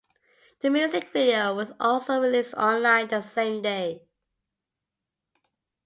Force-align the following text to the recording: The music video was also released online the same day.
The 0.61 0.71
music 0.71 1.13
video 1.13 1.53
was 1.53 1.73
also 1.79 2.19
released 2.19 2.55
online 2.55 3.09
the 3.09 3.21
same 3.21 3.61
day. 3.61 4.01